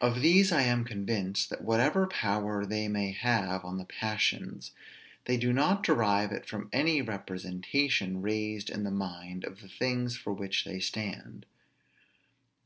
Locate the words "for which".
10.16-10.64